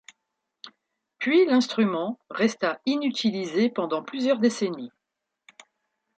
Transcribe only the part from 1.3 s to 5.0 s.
l’instrument resta inutilisé pendant plusieurs décennies.